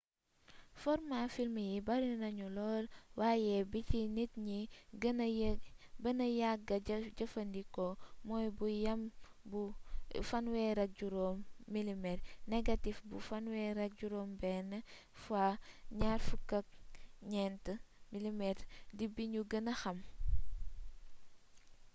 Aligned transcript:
formaa 0.81 1.25
film 1.35 1.55
yi 1.71 1.77
bari 1.87 2.09
nañu 2.23 2.47
lool 2.57 2.85
waaye 3.19 3.55
bi 3.71 3.79
ci 3.89 3.99
nit 4.15 4.31
ñi 4.47 4.59
gëna 6.13 6.25
yàgga 6.39 6.75
jëfandikoo 7.17 7.93
mooy 8.27 8.47
bu 8.57 8.65
yam 8.85 9.01
bu 9.51 9.61
35 10.29 11.31
mm 11.73 12.05
négatif 12.53 12.95
bu 13.09 13.17
36 13.27 13.27
x 13.91 13.93
24 15.25 16.65
mm 18.13 18.43
di 18.97 19.05
bi 19.15 19.23
ñu 19.33 19.41
gëna 19.51 19.73
xam 19.81 19.97